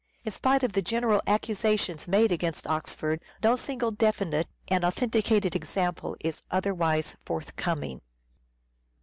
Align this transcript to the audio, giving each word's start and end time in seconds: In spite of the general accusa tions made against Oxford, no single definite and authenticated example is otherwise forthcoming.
In 0.23 0.31
spite 0.31 0.63
of 0.63 0.71
the 0.71 0.81
general 0.81 1.21
accusa 1.27 1.79
tions 1.79 2.07
made 2.07 2.31
against 2.31 2.65
Oxford, 2.65 3.21
no 3.43 3.55
single 3.55 3.91
definite 3.91 4.47
and 4.67 4.83
authenticated 4.83 5.55
example 5.55 6.15
is 6.21 6.41
otherwise 6.49 7.17
forthcoming. 7.23 8.01